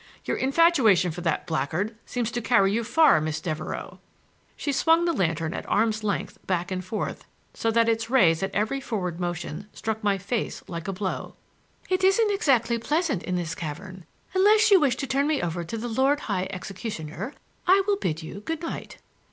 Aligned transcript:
Your 0.25 0.35
infatuation 0.37 1.11
for 1.11 1.21
that 1.21 1.45
blackguard 1.45 1.95
seems 2.07 2.31
to 2.31 2.41
carry 2.41 2.71
you 2.73 2.83
far, 2.83 3.21
Miss 3.21 3.39
Devereux." 3.39 3.99
She 4.57 4.71
swung 4.71 5.05
the 5.05 5.13
lantern 5.13 5.53
at 5.53 5.69
arm's 5.69 6.03
length 6.03 6.39
back 6.47 6.71
and 6.71 6.83
forth 6.83 7.23
so 7.53 7.69
that 7.69 7.87
its 7.87 8.09
rays 8.09 8.41
at 8.41 8.49
every 8.51 8.81
forward 8.81 9.19
motion 9.19 9.67
struck 9.73 10.03
my 10.03 10.17
face 10.17 10.63
like 10.67 10.87
a 10.87 10.91
blow. 10.93 11.35
"It 11.87 12.03
isn't 12.03 12.31
exactly 12.31 12.79
pleasant 12.79 13.21
in 13.21 13.35
this 13.35 13.53
cavern. 13.53 14.05
Unless 14.33 14.71
you 14.71 14.79
wish 14.79 14.95
to 14.95 15.05
turn 15.05 15.27
me 15.27 15.39
over 15.39 15.63
to 15.63 15.77
the 15.77 15.87
lord 15.87 16.21
high 16.21 16.47
executioner, 16.49 17.35
I 17.67 17.83
will 17.85 17.97
bid 17.97 18.23
you 18.23 18.39
good 18.39 18.63
night." 18.63 18.97